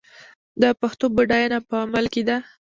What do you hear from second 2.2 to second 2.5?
ده.